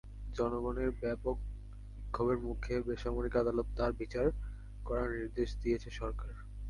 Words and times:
জনগণের 0.35 0.89
ব্যাপক 1.01 1.35
বিক্ষোভের 1.95 2.39
মুখে 2.45 2.75
বেসামরিক 2.87 3.33
আদালতে 3.37 3.71
তাঁর 3.77 3.91
বিচার 4.01 4.25
করার 4.85 5.09
নির্দেশ 5.15 5.49
দিয়েছে 5.61 5.89
সরকার। 5.99 6.33